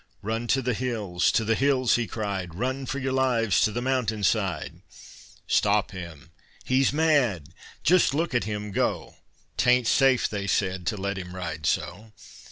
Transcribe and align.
"Run 0.23 0.47
to 0.47 0.63
the 0.63 0.73
hills! 0.73 1.31
to 1.33 1.45
the 1.45 1.53
hills!" 1.53 1.93
he 1.95 2.07
cried; 2.07 2.55
"Run 2.55 2.87
for 2.87 2.97
your 2.97 3.11
lives 3.13 3.61
to 3.61 3.71
the 3.71 3.83
mountain 3.83 4.23
side!" 4.23 4.81
"Stop 5.45 5.91
him! 5.91 6.31
he's 6.65 6.91
mad! 6.91 7.49
just 7.83 8.15
look 8.15 8.33
at 8.33 8.45
him 8.45 8.71
go! 8.71 9.17
'Tain't 9.57 9.85
safe," 9.85 10.27
they 10.27 10.47
said, 10.47 10.87
"to 10.87 10.97
let 10.97 11.17
him 11.19 11.35
ride 11.35 11.67
so." 11.67 12.13